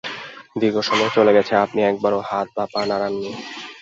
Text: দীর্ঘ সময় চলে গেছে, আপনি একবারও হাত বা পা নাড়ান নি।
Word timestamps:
দীর্ঘ 0.55 0.77
সময় 0.89 1.11
চলে 1.17 1.31
গেছে, 1.37 1.53
আপনি 1.55 1.79
একবারও 1.83 2.19
হাত 2.29 2.47
বা 2.55 2.63
পা 2.73 2.81
নাড়ান 2.89 3.13
নি। 3.15 3.31